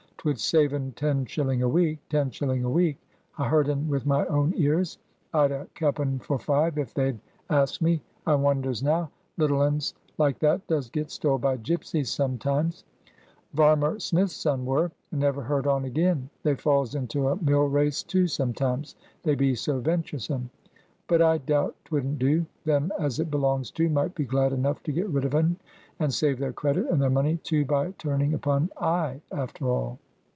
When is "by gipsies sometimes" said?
11.39-12.83